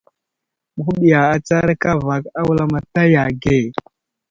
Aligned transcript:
Məhuɓiya 0.75 1.19
atsar 1.35 1.67
kava 1.81 2.15
a 2.39 2.41
wulamataya 2.47 3.23
ge. 3.41 3.57